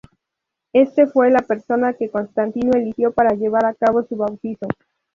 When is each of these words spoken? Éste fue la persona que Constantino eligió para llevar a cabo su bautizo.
Éste 0.73 1.05
fue 1.05 1.29
la 1.29 1.43
persona 1.43 1.93
que 1.93 2.09
Constantino 2.09 2.71
eligió 2.73 3.11
para 3.11 3.35
llevar 3.35 3.65
a 3.67 3.75
cabo 3.75 4.01
su 4.01 4.15
bautizo. 4.15 4.67